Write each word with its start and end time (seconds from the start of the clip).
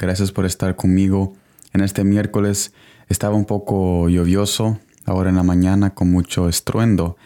Gracias 0.00 0.30
por 0.30 0.46
estar 0.46 0.76
conmigo. 0.76 1.34
En 1.72 1.80
este 1.80 2.04
miércoles 2.04 2.72
estaba 3.08 3.34
un 3.34 3.46
poco 3.46 4.08
lluvioso, 4.08 4.78
ahora 5.04 5.30
en 5.30 5.34
la 5.34 5.42
mañana 5.42 5.92
con 5.92 6.08
mucho 6.08 6.48
estruendo, 6.48 7.16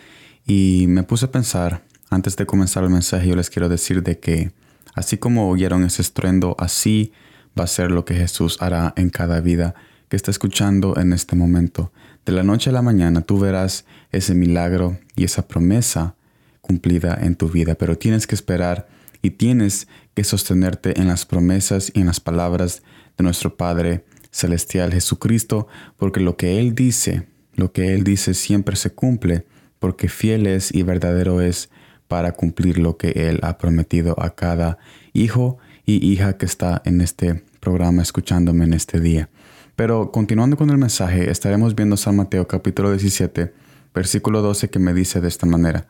y 0.46 0.86
me 0.88 1.02
puse 1.02 1.26
a 1.26 1.30
pensar, 1.30 1.84
antes 2.08 2.34
de 2.36 2.46
comenzar 2.46 2.82
el 2.82 2.88
mensaje, 2.88 3.28
yo 3.28 3.36
les 3.36 3.50
quiero 3.50 3.68
decir 3.68 4.02
de 4.02 4.18
que 4.18 4.52
así 4.94 5.18
como 5.18 5.50
oyeron 5.50 5.84
ese 5.84 6.00
estruendo, 6.00 6.56
así 6.58 7.12
va 7.58 7.64
a 7.64 7.66
ser 7.66 7.90
lo 7.90 8.06
que 8.06 8.14
Jesús 8.14 8.56
hará 8.60 8.94
en 8.96 9.10
cada 9.10 9.42
vida 9.42 9.74
que 10.08 10.16
está 10.16 10.30
escuchando 10.30 10.96
en 10.96 11.12
este 11.12 11.36
momento. 11.36 11.92
De 12.24 12.32
la 12.32 12.42
noche 12.42 12.70
a 12.70 12.72
la 12.72 12.80
mañana 12.80 13.20
tú 13.20 13.38
verás 13.38 13.84
ese 14.12 14.34
milagro 14.34 14.98
y 15.14 15.24
esa 15.24 15.46
promesa 15.46 16.14
cumplida 16.62 17.18
en 17.20 17.36
tu 17.36 17.50
vida, 17.50 17.74
pero 17.74 17.98
tienes 17.98 18.26
que 18.26 18.34
esperar 18.34 18.88
y 19.22 19.30
tienes 19.30 19.88
que 20.14 20.24
sostenerte 20.24 21.00
en 21.00 21.08
las 21.08 21.24
promesas 21.24 21.90
y 21.94 22.00
en 22.00 22.06
las 22.06 22.20
palabras 22.20 22.82
de 23.16 23.24
nuestro 23.24 23.56
Padre 23.56 24.04
Celestial 24.30 24.92
Jesucristo, 24.92 25.68
porque 25.96 26.20
lo 26.20 26.36
que 26.36 26.58
Él 26.58 26.74
dice, 26.74 27.28
lo 27.54 27.72
que 27.72 27.94
Él 27.94 28.02
dice 28.02 28.34
siempre 28.34 28.76
se 28.76 28.90
cumple, 28.90 29.46
porque 29.78 30.08
fiel 30.08 30.46
es 30.46 30.74
y 30.74 30.82
verdadero 30.82 31.40
es 31.40 31.70
para 32.08 32.32
cumplir 32.32 32.78
lo 32.78 32.96
que 32.96 33.10
Él 33.28 33.38
ha 33.42 33.58
prometido 33.58 34.14
a 34.20 34.34
cada 34.34 34.78
hijo 35.12 35.58
y 35.86 36.12
hija 36.12 36.36
que 36.36 36.46
está 36.46 36.82
en 36.84 37.00
este 37.00 37.44
programa 37.60 38.02
escuchándome 38.02 38.64
en 38.64 38.74
este 38.74 39.00
día. 39.00 39.28
Pero 39.76 40.12
continuando 40.12 40.56
con 40.56 40.70
el 40.70 40.78
mensaje, 40.78 41.30
estaremos 41.30 41.74
viendo 41.74 41.96
San 41.96 42.16
Mateo 42.16 42.46
capítulo 42.46 42.90
17, 42.90 43.54
versículo 43.94 44.42
12 44.42 44.68
que 44.68 44.78
me 44.78 44.92
dice 44.94 45.20
de 45.20 45.28
esta 45.28 45.46
manera, 45.46 45.86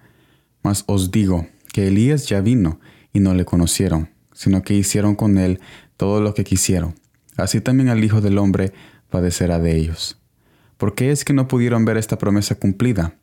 Mas 0.62 0.84
os 0.86 1.10
digo 1.10 1.46
que 1.72 1.88
Elías 1.88 2.28
ya 2.28 2.40
vino 2.40 2.78
y 3.12 3.20
no 3.20 3.34
le 3.34 3.44
conocieron, 3.44 4.10
sino 4.32 4.62
que 4.62 4.74
hicieron 4.74 5.14
con 5.14 5.38
él 5.38 5.60
todo 5.96 6.20
lo 6.20 6.34
que 6.34 6.44
quisieron. 6.44 6.94
Así 7.36 7.60
también 7.60 7.88
al 7.88 8.02
Hijo 8.04 8.20
del 8.20 8.38
Hombre 8.38 8.72
padecerá 9.10 9.58
de 9.58 9.76
ellos. 9.76 10.18
¿Por 10.76 10.94
qué 10.94 11.10
es 11.10 11.24
que 11.24 11.32
no 11.32 11.48
pudieron 11.48 11.84
ver 11.84 11.96
esta 11.96 12.18
promesa 12.18 12.56
cumplida? 12.56 13.14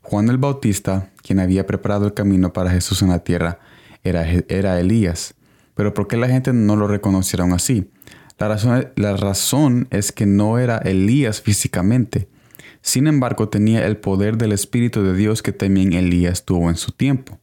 Juan 0.00 0.28
el 0.28 0.38
Bautista, 0.38 1.10
quien 1.22 1.40
había 1.40 1.66
preparado 1.66 2.06
el 2.06 2.14
camino 2.14 2.52
para 2.52 2.70
Jesús 2.70 3.02
en 3.02 3.10
la 3.10 3.20
tierra, 3.20 3.60
era, 4.02 4.26
era 4.48 4.80
Elías. 4.80 5.34
Pero 5.74 5.94
¿por 5.94 6.08
qué 6.08 6.16
la 6.16 6.28
gente 6.28 6.52
no 6.52 6.76
lo 6.76 6.88
reconocieron 6.88 7.52
así? 7.52 7.90
La 8.38 8.48
razón, 8.48 8.88
la 8.96 9.16
razón 9.16 9.86
es 9.90 10.10
que 10.10 10.26
no 10.26 10.58
era 10.58 10.78
Elías 10.78 11.40
físicamente. 11.40 12.28
Sin 12.80 13.06
embargo, 13.06 13.48
tenía 13.48 13.86
el 13.86 13.96
poder 13.96 14.36
del 14.38 14.52
Espíritu 14.52 15.04
de 15.04 15.14
Dios 15.14 15.42
que 15.42 15.52
también 15.52 15.92
Elías 15.92 16.44
tuvo 16.44 16.68
en 16.68 16.76
su 16.76 16.90
tiempo. 16.90 17.38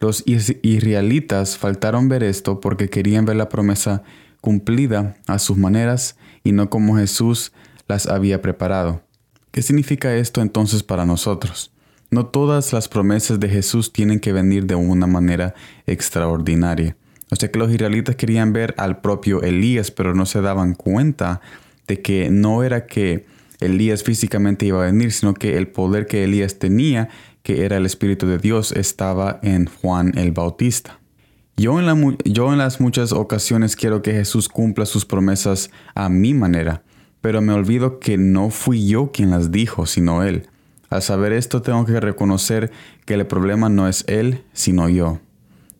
Los 0.00 0.22
israelitas 0.26 1.58
faltaron 1.58 2.08
ver 2.08 2.22
esto 2.22 2.60
porque 2.60 2.88
querían 2.88 3.24
ver 3.24 3.36
la 3.36 3.48
promesa 3.48 4.02
cumplida 4.40 5.16
a 5.26 5.38
sus 5.38 5.56
maneras 5.56 6.16
y 6.44 6.52
no 6.52 6.70
como 6.70 6.96
Jesús 6.96 7.52
las 7.88 8.06
había 8.06 8.40
preparado. 8.40 9.02
¿Qué 9.50 9.62
significa 9.62 10.14
esto 10.14 10.40
entonces 10.40 10.82
para 10.82 11.04
nosotros? 11.04 11.72
No 12.10 12.26
todas 12.26 12.72
las 12.72 12.88
promesas 12.88 13.40
de 13.40 13.48
Jesús 13.48 13.92
tienen 13.92 14.20
que 14.20 14.32
venir 14.32 14.66
de 14.66 14.76
una 14.76 15.06
manera 15.06 15.54
extraordinaria. 15.86 16.96
O 17.30 17.36
sea 17.36 17.50
que 17.50 17.58
los 17.58 17.70
israelitas 17.70 18.16
querían 18.16 18.52
ver 18.52 18.74
al 18.78 19.00
propio 19.00 19.42
Elías, 19.42 19.90
pero 19.90 20.14
no 20.14 20.24
se 20.26 20.40
daban 20.40 20.74
cuenta 20.74 21.40
de 21.86 22.00
que 22.00 22.30
no 22.30 22.62
era 22.62 22.86
que 22.86 23.26
Elías 23.60 24.04
físicamente 24.04 24.66
iba 24.66 24.82
a 24.82 24.86
venir, 24.86 25.12
sino 25.12 25.34
que 25.34 25.56
el 25.56 25.68
poder 25.68 26.06
que 26.06 26.24
Elías 26.24 26.58
tenía 26.58 27.08
que 27.42 27.64
era 27.64 27.76
el 27.76 27.86
Espíritu 27.86 28.26
de 28.26 28.38
Dios 28.38 28.72
estaba 28.72 29.40
en 29.42 29.66
Juan 29.66 30.16
el 30.16 30.32
Bautista. 30.32 30.98
Yo 31.58 31.80
en, 31.80 32.58
las 32.58 32.80
muchas 32.80 33.12
ocasiones 33.12 33.74
quiero 33.74 34.00
que 34.00 34.12
Jesús 34.12 34.48
cumpla 34.48 34.86
sus 34.86 35.04
promesas 35.04 35.70
a 35.96 36.08
mi 36.08 36.32
manera, 36.32 36.84
pero 37.20 37.40
me 37.40 37.52
olvido 37.52 37.98
que 37.98 38.16
no 38.16 38.50
fui 38.50 38.86
yo 38.86 39.10
quien 39.10 39.30
las 39.30 39.50
dijo, 39.50 39.84
sino 39.84 40.22
Él. 40.22 40.48
Al 40.88 41.02
saber 41.02 41.32
esto 41.32 41.60
tengo 41.60 41.84
que 41.84 41.98
reconocer 41.98 42.70
que 43.06 43.14
el 43.14 43.26
problema 43.26 43.68
no 43.68 43.88
es 43.88 44.04
Él, 44.06 44.44
sino 44.52 44.88
yo. 44.88 45.18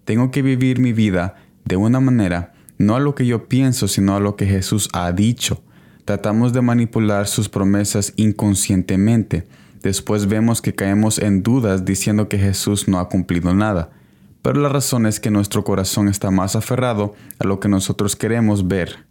Tengo 0.05 0.33
que 0.33 0.43
vivir 0.43 0.81
mi 0.81 0.93
vida 0.93 1.37
de 1.65 1.77
una 1.77 2.01
manera, 2.01 2.55
no 2.77 2.97
a 2.97 3.01
lo 3.01 3.15
que 3.15 3.25
yo 3.25 3.49
pienso, 3.49 3.87
sino 3.87 4.17
a 4.17 4.21
lo 4.21 4.35
que 4.35 4.47
Jesús 4.47 4.89
ha 4.93 5.13
dicho. 5.13 5.63
Tratamos 6.05 6.53
de 6.53 6.63
manipular 6.63 7.29
sus 7.29 7.49
promesas 7.49 8.15
inconscientemente, 8.17 9.47
Después 9.83 10.27
vemos 10.27 10.61
que 10.61 10.75
caemos 10.75 11.19
en 11.19 11.43
dudas 11.43 11.85
diciendo 11.85 12.29
que 12.29 12.39
Jesús 12.39 12.89
no 12.89 12.99
ha 12.99 13.09
cumplido 13.09 13.55
nada. 13.55 13.91
Pero 14.43 14.61
la 14.61 14.69
razón 14.69 15.07
es 15.07 15.21
que 15.21 15.31
nuestro 15.31 15.65
corazón 15.65 16.09
está 16.09 16.31
más 16.31 16.57
aferrado 16.57 17.15
a 17.39 17.45
lo 17.45 17.61
que 17.61 17.69
nosotros 17.69 18.17
queremos 18.17 18.67
ver 18.67 19.07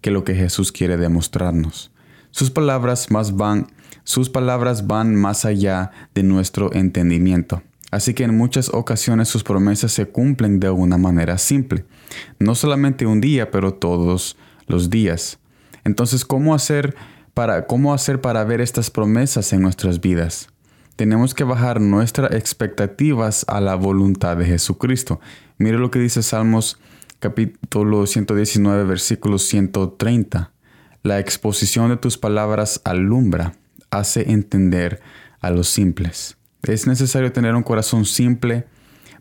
que 0.00 0.10
lo 0.10 0.24
que 0.24 0.34
Jesús 0.34 0.72
quiere 0.72 0.96
demostrarnos. 0.96 1.90
Sus 2.30 2.50
palabras 2.50 3.10
más 3.10 3.36
van, 3.36 3.66
sus 4.04 4.30
palabras 4.30 4.86
van 4.86 5.14
más 5.14 5.44
allá 5.44 5.90
de 6.14 6.22
nuestro 6.22 6.72
entendimiento. 6.72 7.62
Así 7.90 8.14
que 8.14 8.22
en 8.22 8.36
muchas 8.36 8.68
ocasiones 8.72 9.28
sus 9.28 9.42
promesas 9.42 9.92
se 9.92 10.06
cumplen 10.06 10.60
de 10.60 10.70
una 10.70 10.96
manera 10.96 11.38
simple. 11.38 11.84
No 12.38 12.54
solamente 12.54 13.04
un 13.04 13.20
día, 13.20 13.50
pero 13.50 13.74
todos 13.74 14.36
los 14.68 14.90
días. 14.90 15.38
Entonces, 15.84 16.24
¿cómo 16.24 16.54
hacer 16.54 16.94
para 17.34 17.66
cómo 17.66 17.94
hacer 17.94 18.20
para 18.20 18.44
ver 18.44 18.60
estas 18.60 18.90
promesas 18.90 19.52
en 19.52 19.62
nuestras 19.62 20.00
vidas. 20.00 20.48
Tenemos 20.96 21.34
que 21.34 21.44
bajar 21.44 21.80
nuestras 21.80 22.32
expectativas 22.32 23.44
a 23.48 23.60
la 23.60 23.74
voluntad 23.74 24.36
de 24.36 24.44
Jesucristo. 24.44 25.20
Mire 25.56 25.78
lo 25.78 25.90
que 25.90 25.98
dice 25.98 26.22
Salmos 26.22 26.78
capítulo 27.20 28.06
119 28.06 28.84
versículo 28.84 29.38
130. 29.38 30.52
La 31.02 31.18
exposición 31.18 31.88
de 31.88 31.96
tus 31.96 32.18
palabras 32.18 32.82
alumbra, 32.84 33.54
hace 33.90 34.30
entender 34.30 35.00
a 35.40 35.50
los 35.50 35.68
simples. 35.68 36.36
Es 36.62 36.86
necesario 36.86 37.32
tener 37.32 37.54
un 37.54 37.62
corazón 37.62 38.04
simple, 38.04 38.66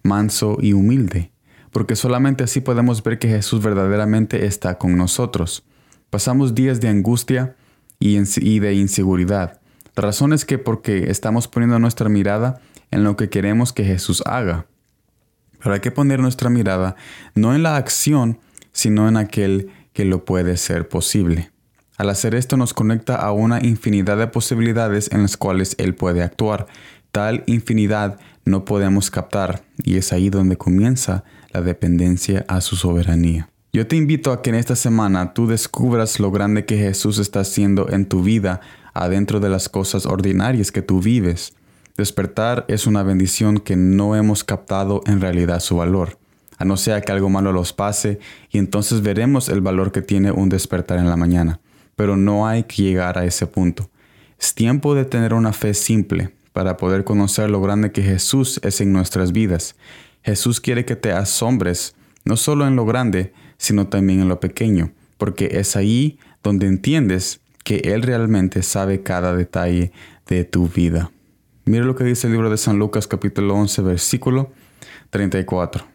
manso 0.03 0.58
y 0.59 0.74
humilde, 0.74 1.31
porque 1.72 1.96
solamente 1.96 2.44
así 2.44 2.59
podemos 2.59 3.02
ver 3.03 3.19
que 3.19 3.30
Jesús 3.30 3.64
verdaderamente 3.64 4.46
está 4.46 4.78
con 4.78 4.98
nosotros. 4.98 5.64
Pasamos 6.09 6.56
días 6.56 6.81
de 6.81 6.90
angustia, 6.90 7.56
y, 8.00 8.60
de 8.60 8.74
inseguridad. 8.74 9.60
La 9.96 10.02
razón 10.02 10.34
es 10.34 10.46
que 10.46 10.58
porque 10.58 11.12
estamos 11.12 11.48
poniendo 11.48 11.80
nuestra 11.80 12.10
mirada 12.10 12.62
en 12.92 13.04
lo 13.04 13.18
que 13.18 13.30
queremos 13.30 13.74
que 13.74 13.84
Jesús 13.84 14.24
haga. 14.26 14.68
Pero 15.62 15.74
hay 15.74 15.82
que 15.82 15.92
poner 15.92 16.22
nuestra 16.22 16.50
mirada 16.50 16.96
no 17.36 17.54
en 17.54 17.64
la 17.64 17.76
acción, 17.76 18.40
sino 18.72 19.10
en 19.10 19.18
aquel 19.18 19.70
que 19.92 20.06
lo 20.06 20.24
puede 20.24 20.56
ser 20.56 20.88
posible. 20.88 21.52
Al 21.98 22.10
hacer 22.10 22.34
esto 22.34 22.56
nos 22.56 22.74
conecta 22.74 23.16
a 23.18 23.34
una 23.34 23.60
infinidad 23.62 24.18
de 24.18 24.28
posibilidades 24.28 25.12
en 25.12 25.24
las 25.24 25.36
cuales 25.36 25.76
Él 25.78 25.96
puede 25.96 26.24
actuar. 26.24 26.68
Tal 27.12 27.44
infinidad 27.46 28.18
no 28.46 28.64
podemos 28.64 29.12
captar 29.12 29.66
y 29.84 29.98
es 29.98 30.14
ahí 30.14 30.30
donde 30.30 30.56
comienza 30.56 31.26
la 31.52 31.62
dependencia 31.62 32.46
a 32.48 32.62
su 32.62 32.78
soberanía. 32.78 33.50
Yo 33.72 33.85
te 33.85 33.96
invito 33.96 34.31
a 34.31 34.41
que 34.41 34.50
en 34.50 34.56
esta 34.56 34.75
semana 34.75 35.35
tú 35.35 35.46
descubras 35.46 36.19
lo 36.19 36.31
grande 36.31 36.66
que 36.66 36.78
Jesús 36.78 37.19
está 37.19 37.41
haciendo 37.41 37.88
en 37.91 38.07
tu 38.07 38.24
vida 38.24 38.62
adentro 38.96 39.40
de 39.40 39.50
las 39.50 39.69
cosas 39.69 40.07
ordinarias 40.07 40.72
que 40.72 40.81
tú 40.81 41.02
vives. 41.02 41.53
Despertar 41.96 42.66
es 42.68 42.88
una 42.88 43.03
bendición 43.03 43.59
que 43.59 43.75
no 43.75 44.16
hemos 44.16 44.44
captado 44.44 45.03
en 45.06 45.22
realidad 45.22 45.59
su 45.59 45.78
valor, 45.78 46.18
a 46.57 46.66
no 46.66 46.78
ser 46.78 47.03
que 47.03 47.12
algo 47.12 47.30
malo 47.30 47.52
los 47.52 47.72
pase 47.72 48.18
y 48.50 48.57
entonces 48.57 49.03
veremos 49.03 49.50
el 49.50 49.62
valor 49.62 49.91
que 49.91 50.01
tiene 50.01 50.31
un 50.31 50.50
despertar 50.50 50.97
en 50.97 51.07
la 51.07 51.16
mañana. 51.16 51.59
Pero 51.96 52.18
no 52.18 52.47
hay 52.47 52.63
que 52.63 52.81
llegar 52.81 53.19
a 53.19 53.25
ese 53.25 53.46
punto. 53.46 53.91
Es 54.40 54.56
tiempo 54.56 54.96
de 54.96 55.06
tener 55.06 55.36
una 55.36 55.53
fe 55.53 55.75
simple 55.75 56.34
para 56.53 56.75
poder 56.75 57.03
conocer 57.03 57.51
lo 57.51 57.62
grande 57.62 57.92
que 57.92 58.01
Jesús 58.01 58.60
es 58.63 58.81
en 58.81 58.92
nuestras 58.94 59.31
vidas. 59.31 59.75
Jesús 60.24 60.60
quiere 60.60 60.86
que 60.86 60.95
te 60.95 61.12
asombres, 61.12 61.94
no 62.25 62.36
solo 62.36 62.65
en 62.65 62.75
lo 62.75 62.86
grande, 62.86 63.31
sino 63.60 63.88
también 63.88 64.22
en 64.22 64.30
lo 64.30 64.40
pequeño, 64.40 64.92
porque 65.20 65.60
es 65.60 65.76
ahí 65.76 66.18
donde 66.42 66.66
entiendes 66.66 67.42
que 67.64 67.78
Él 67.94 68.02
realmente 68.02 68.64
sabe 68.64 69.04
cada 69.04 69.36
detalle 69.36 69.92
de 70.28 70.46
tu 70.46 70.68
vida. 70.68 71.12
Mira 71.66 71.86
lo 71.86 71.96
que 71.96 72.04
dice 72.04 72.26
el 72.26 72.34
libro 72.34 72.50
de 72.50 72.58
San 72.58 72.80
Lucas 72.80 73.06
capítulo 73.06 73.54
11 73.54 73.84
versículo 73.84 74.52
34. 75.12 75.86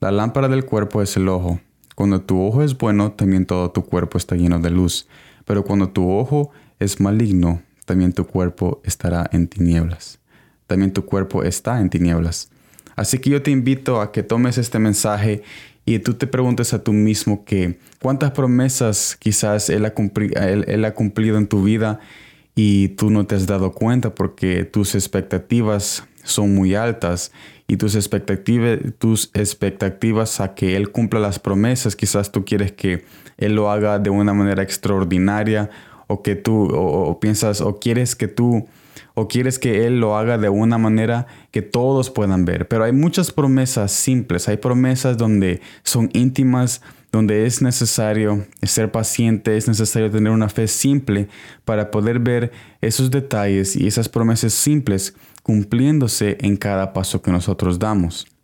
La 0.00 0.10
lámpara 0.10 0.48
del 0.48 0.64
cuerpo 0.64 1.02
es 1.02 1.16
el 1.18 1.28
ojo. 1.28 1.60
Cuando 1.94 2.22
tu 2.22 2.40
ojo 2.40 2.62
es 2.62 2.78
bueno, 2.78 3.12
también 3.12 3.44
todo 3.44 3.72
tu 3.72 3.84
cuerpo 3.84 4.16
está 4.16 4.36
lleno 4.36 4.60
de 4.60 4.70
luz. 4.70 5.08
Pero 5.44 5.64
cuando 5.64 5.90
tu 5.90 6.10
ojo 6.10 6.52
es 6.78 7.00
maligno, 7.00 7.60
también 7.84 8.12
tu 8.12 8.26
cuerpo 8.26 8.80
estará 8.84 9.28
en 9.32 9.48
tinieblas. 9.48 10.20
También 10.66 10.92
tu 10.92 11.04
cuerpo 11.04 11.42
está 11.42 11.80
en 11.80 11.90
tinieblas. 11.90 12.50
Así 12.98 13.18
que 13.18 13.30
yo 13.30 13.42
te 13.42 13.52
invito 13.52 14.00
a 14.00 14.10
que 14.10 14.24
tomes 14.24 14.58
este 14.58 14.80
mensaje 14.80 15.42
y 15.84 16.00
tú 16.00 16.14
te 16.14 16.26
preguntes 16.26 16.74
a 16.74 16.82
tú 16.82 16.92
mismo 16.92 17.44
que 17.44 17.78
cuántas 18.02 18.32
promesas 18.32 19.16
quizás 19.16 19.70
él 19.70 19.84
ha, 19.84 19.94
cumplido 19.94 21.38
en 21.38 21.46
tu 21.46 21.62
vida 21.62 22.00
y 22.56 22.88
tú 22.88 23.10
no 23.10 23.24
te 23.24 23.36
has 23.36 23.46
dado 23.46 23.70
cuenta 23.70 24.16
porque 24.16 24.64
tus 24.64 24.96
expectativas 24.96 26.02
son 26.24 26.56
muy 26.56 26.74
altas 26.74 27.30
y 27.68 27.76
tus 27.76 27.94
expectativas, 27.94 28.80
tus 28.98 29.30
expectativas 29.32 30.40
a 30.40 30.56
que 30.56 30.74
Él 30.74 30.90
cumpla 30.90 31.20
las 31.20 31.38
promesas, 31.38 31.94
quizás 31.94 32.32
tú 32.32 32.44
quieres 32.44 32.72
que 32.72 33.04
Él 33.36 33.54
lo 33.54 33.70
haga 33.70 34.00
de 34.00 34.10
una 34.10 34.34
manera 34.34 34.64
extraordinaria 34.64 35.70
o 36.08 36.22
que 36.22 36.34
tú 36.34 36.68
o, 36.74 37.20
piensas 37.20 37.60
o 37.60 37.78
quieres 37.78 38.16
que 38.16 38.26
tú 38.26 38.66
o 39.18 39.26
quieres 39.26 39.58
que 39.58 39.84
Él 39.84 39.98
lo 39.98 40.16
haga 40.16 40.38
de 40.38 40.48
una 40.48 40.78
manera 40.78 41.26
que 41.50 41.60
todos 41.60 42.08
puedan 42.08 42.44
ver. 42.44 42.68
Pero 42.68 42.84
hay 42.84 42.92
muchas 42.92 43.32
promesas 43.32 43.90
simples, 43.90 44.48
hay 44.48 44.58
promesas 44.58 45.16
donde 45.16 45.60
son 45.82 46.08
íntimas, 46.12 46.82
donde 47.10 47.44
es 47.44 47.60
necesario 47.60 48.46
ser 48.62 48.92
paciente, 48.92 49.56
es 49.56 49.66
necesario 49.66 50.08
tener 50.08 50.32
una 50.32 50.48
fe 50.48 50.68
simple 50.68 51.28
para 51.64 51.90
poder 51.90 52.20
ver 52.20 52.52
esos 52.80 53.10
detalles 53.10 53.74
y 53.74 53.88
esas 53.88 54.08
promesas 54.08 54.52
simples 54.52 55.16
cumpliéndose 55.42 56.38
en 56.40 56.56
cada 56.56 56.92
paso 56.92 57.20
que 57.20 57.32
nosotros 57.32 57.78
damos. 57.78 58.37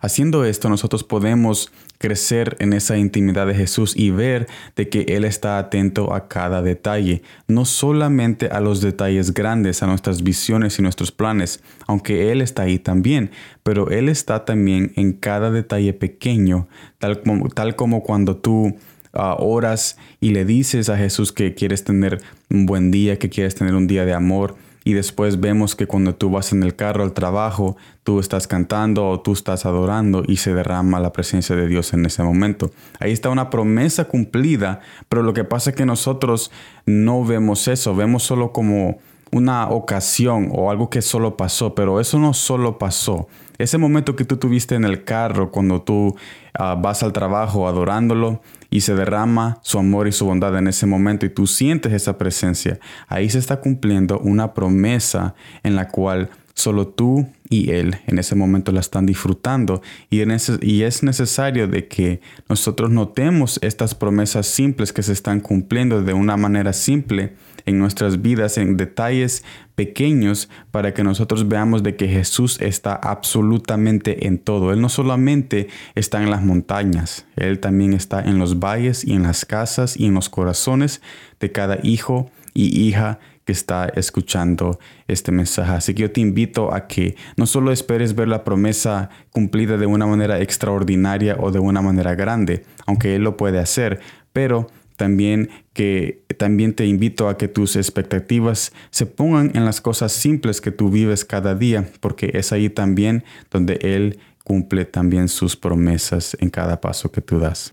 Haciendo 0.00 0.44
esto, 0.44 0.70
nosotros 0.70 1.04
podemos 1.04 1.70
crecer 1.98 2.56
en 2.58 2.72
esa 2.72 2.96
intimidad 2.96 3.46
de 3.46 3.54
Jesús 3.54 3.94
y 3.94 4.10
ver 4.10 4.48
de 4.74 4.88
que 4.88 5.02
Él 5.08 5.26
está 5.26 5.58
atento 5.58 6.14
a 6.14 6.26
cada 6.28 6.62
detalle, 6.62 7.22
no 7.46 7.66
solamente 7.66 8.46
a 8.46 8.60
los 8.60 8.80
detalles 8.80 9.34
grandes, 9.34 9.82
a 9.82 9.86
nuestras 9.86 10.22
visiones 10.22 10.78
y 10.78 10.82
nuestros 10.82 11.12
planes, 11.12 11.62
aunque 11.86 12.32
Él 12.32 12.40
está 12.40 12.62
ahí 12.62 12.78
también, 12.78 13.30
pero 13.62 13.90
Él 13.90 14.08
está 14.08 14.46
también 14.46 14.92
en 14.96 15.12
cada 15.12 15.50
detalle 15.50 15.92
pequeño, 15.92 16.66
tal 16.98 17.20
como, 17.20 17.50
tal 17.50 17.76
como 17.76 18.02
cuando 18.02 18.36
tú 18.36 18.68
uh, 19.12 19.34
oras 19.38 19.98
y 20.18 20.30
le 20.30 20.46
dices 20.46 20.88
a 20.88 20.96
Jesús 20.96 21.32
que 21.32 21.54
quieres 21.54 21.84
tener 21.84 22.22
un 22.48 22.64
buen 22.64 22.90
día, 22.90 23.18
que 23.18 23.28
quieres 23.28 23.54
tener 23.54 23.74
un 23.74 23.86
día 23.86 24.06
de 24.06 24.14
amor, 24.14 24.56
y 24.90 24.92
después 24.92 25.38
vemos 25.38 25.76
que 25.76 25.86
cuando 25.86 26.16
tú 26.16 26.30
vas 26.30 26.52
en 26.52 26.64
el 26.64 26.74
carro 26.74 27.04
al 27.04 27.12
trabajo, 27.12 27.76
tú 28.02 28.18
estás 28.18 28.48
cantando 28.48 29.08
o 29.08 29.20
tú 29.20 29.34
estás 29.34 29.64
adorando 29.64 30.24
y 30.26 30.38
se 30.38 30.52
derrama 30.52 30.98
la 30.98 31.12
presencia 31.12 31.54
de 31.54 31.68
Dios 31.68 31.92
en 31.92 32.04
ese 32.06 32.24
momento. 32.24 32.72
Ahí 32.98 33.12
está 33.12 33.28
una 33.28 33.50
promesa 33.50 34.06
cumplida, 34.06 34.80
pero 35.08 35.22
lo 35.22 35.32
que 35.32 35.44
pasa 35.44 35.70
es 35.70 35.76
que 35.76 35.86
nosotros 35.86 36.50
no 36.86 37.24
vemos 37.24 37.68
eso, 37.68 37.94
vemos 37.94 38.24
solo 38.24 38.52
como 38.52 38.98
una 39.30 39.68
ocasión 39.68 40.48
o 40.50 40.72
algo 40.72 40.90
que 40.90 41.02
solo 41.02 41.36
pasó, 41.36 41.72
pero 41.76 42.00
eso 42.00 42.18
no 42.18 42.34
solo 42.34 42.76
pasó. 42.76 43.28
Ese 43.60 43.76
momento 43.76 44.16
que 44.16 44.24
tú 44.24 44.38
tuviste 44.38 44.74
en 44.74 44.84
el 44.84 45.04
carro 45.04 45.50
cuando 45.50 45.82
tú 45.82 46.16
ah, 46.58 46.76
vas 46.80 47.02
al 47.02 47.12
trabajo 47.12 47.68
adorándolo 47.68 48.40
y 48.70 48.80
se 48.80 48.94
derrama 48.94 49.58
su 49.60 49.78
amor 49.78 50.08
y 50.08 50.12
su 50.12 50.24
bondad 50.24 50.56
en 50.56 50.66
ese 50.66 50.86
momento 50.86 51.26
y 51.26 51.28
tú 51.28 51.46
sientes 51.46 51.92
esa 51.92 52.16
presencia, 52.16 52.80
ahí 53.06 53.28
se 53.28 53.38
está 53.38 53.60
cumpliendo 53.60 54.18
una 54.20 54.54
promesa 54.54 55.34
en 55.62 55.76
la 55.76 55.88
cual 55.88 56.30
solo 56.60 56.88
tú 56.88 57.28
y 57.48 57.70
Él 57.70 57.96
en 58.06 58.18
ese 58.18 58.36
momento 58.36 58.70
la 58.70 58.80
están 58.80 59.06
disfrutando 59.06 59.82
y, 60.08 60.20
y, 60.62 60.82
es 60.82 61.02
necesario 61.02 61.66
de 61.66 61.88
que 61.88 62.20
nosotros 62.48 62.90
notemos 62.90 63.58
estas 63.62 63.94
promesas 63.94 64.46
simples 64.46 64.92
que 64.92 65.02
se 65.02 65.12
están 65.12 65.40
cumpliendo 65.40 66.02
de 66.02 66.12
una 66.12 66.36
manera 66.36 66.72
simple 66.72 67.34
en 67.66 67.78
nuestras 67.78 68.22
vidas 68.22 68.58
en 68.58 68.76
detalles 68.76 69.44
pequeños 69.74 70.48
para 70.70 70.94
que 70.94 71.02
nosotros 71.02 71.48
veamos 71.48 71.82
de 71.82 71.96
que 71.96 72.08
Jesús 72.08 72.60
está 72.60 72.94
absolutamente 72.94 74.26
en 74.26 74.38
todo. 74.38 74.72
Él 74.72 74.80
no 74.80 74.88
solamente 74.88 75.68
está 75.94 76.22
en 76.22 76.30
las 76.30 76.42
montañas, 76.42 77.26
Él 77.36 77.58
también 77.60 77.94
está 77.94 78.20
en 78.22 78.38
los 78.38 78.60
valles 78.60 79.04
y 79.04 79.12
en 79.12 79.24
las 79.24 79.44
casas 79.44 79.98
y 79.98 80.06
en 80.06 80.14
los 80.14 80.28
corazones 80.28 81.00
de 81.40 81.50
cada 81.52 81.78
hijo 81.82 82.30
y 82.60 82.88
hija 82.88 83.18
que 83.44 83.52
está 83.52 83.86
escuchando 83.94 84.78
este 85.08 85.32
mensaje. 85.32 85.72
Así 85.72 85.94
que 85.94 86.02
yo 86.02 86.12
te 86.12 86.20
invito 86.20 86.72
a 86.74 86.86
que 86.86 87.16
no 87.36 87.46
solo 87.46 87.72
esperes 87.72 88.14
ver 88.14 88.28
la 88.28 88.44
promesa 88.44 89.10
cumplida 89.30 89.76
de 89.76 89.86
una 89.86 90.06
manera 90.06 90.40
extraordinaria 90.40 91.36
o 91.38 91.50
de 91.50 91.58
una 91.58 91.82
manera 91.82 92.14
grande, 92.14 92.64
aunque 92.86 93.16
Él 93.16 93.22
lo 93.22 93.36
puede 93.36 93.58
hacer, 93.58 94.00
pero 94.32 94.68
también 94.96 95.48
que 95.72 96.26
también 96.36 96.74
te 96.74 96.84
invito 96.84 97.28
a 97.28 97.38
que 97.38 97.48
tus 97.48 97.76
expectativas 97.76 98.72
se 98.90 99.06
pongan 99.06 99.50
en 99.54 99.64
las 99.64 99.80
cosas 99.80 100.12
simples 100.12 100.60
que 100.60 100.72
tú 100.72 100.90
vives 100.90 101.24
cada 101.24 101.54
día, 101.54 101.88
porque 102.00 102.32
es 102.34 102.52
ahí 102.52 102.68
también 102.68 103.24
donde 103.50 103.78
Él 103.80 104.18
cumple 104.44 104.84
también 104.84 105.28
sus 105.28 105.56
promesas 105.56 106.36
en 106.40 106.50
cada 106.50 106.80
paso 106.80 107.10
que 107.10 107.22
tú 107.22 107.38
das. 107.38 107.72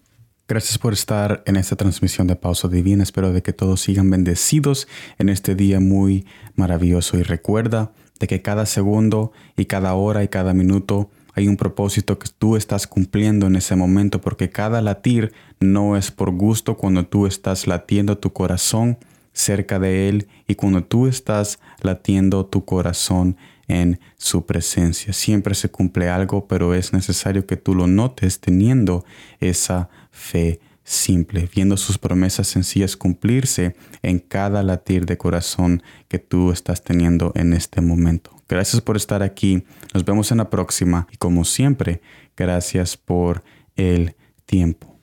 Gracias 0.49 0.77
por 0.77 0.93
estar 0.93 1.43
en 1.45 1.57
esta 1.57 1.75
transmisión 1.75 2.25
de 2.25 2.37
Pausa 2.37 2.69
Divina. 2.69 3.03
Espero 3.03 3.33
de 3.33 3.41
que 3.41 3.51
todos 3.51 3.81
sigan 3.81 4.09
bendecidos 4.09 4.87
en 5.17 5.27
este 5.27 5.55
día 5.55 5.81
muy 5.81 6.25
maravilloso 6.55 7.17
y 7.17 7.23
recuerda 7.23 7.91
de 8.17 8.27
que 8.27 8.41
cada 8.41 8.65
segundo 8.65 9.33
y 9.57 9.65
cada 9.65 9.93
hora 9.95 10.23
y 10.23 10.29
cada 10.29 10.53
minuto 10.53 11.09
hay 11.33 11.49
un 11.49 11.57
propósito 11.57 12.17
que 12.17 12.29
tú 12.39 12.55
estás 12.55 12.87
cumpliendo 12.87 13.47
en 13.47 13.57
ese 13.57 13.75
momento 13.75 14.21
porque 14.21 14.49
cada 14.49 14.81
latir 14.81 15.33
no 15.59 15.97
es 15.97 16.11
por 16.11 16.31
gusto 16.31 16.77
cuando 16.77 17.05
tú 17.05 17.27
estás 17.27 17.67
latiendo 17.67 18.17
tu 18.17 18.31
corazón 18.31 18.99
cerca 19.37 19.77
de 19.79 20.09
Él 20.09 20.27
y 20.47 20.55
cuando 20.55 20.83
tú 20.83 21.07
estás 21.07 21.59
latiendo 21.81 22.45
tu 22.47 22.65
corazón 22.65 23.37
en 23.67 23.99
su 24.17 24.45
presencia. 24.45 25.13
Siempre 25.13 25.53
se 25.53 25.69
cumple 25.69 26.09
algo, 26.09 26.47
pero 26.47 26.73
es 26.73 26.93
necesario 26.93 27.45
que 27.45 27.57
tú 27.57 27.75
lo 27.75 27.85
notes 27.85 28.39
teniendo 28.39 29.05
esa 29.39 29.89
fe 30.11 30.59
simple, 30.83 31.49
viendo 31.53 31.75
sus 31.77 31.97
promesas 31.97 32.47
sencillas 32.47 32.95
cumplirse 32.95 33.75
en 34.01 34.19
cada 34.19 34.63
latir 34.63 35.05
de 35.05 35.17
corazón 35.17 35.83
que 36.07 36.17
tú 36.17 36.51
estás 36.51 36.83
teniendo 36.83 37.33
en 37.35 37.53
este 37.53 37.81
momento. 37.81 38.31
Gracias 38.47 38.81
por 38.81 38.95
estar 38.95 39.21
aquí. 39.21 39.65
Nos 39.93 40.05
vemos 40.05 40.31
en 40.31 40.37
la 40.37 40.49
próxima 40.49 41.07
y 41.11 41.17
como 41.17 41.43
siempre, 41.43 42.01
gracias 42.35 42.95
por 42.95 43.43
el 43.75 44.15
tiempo. 44.45 44.97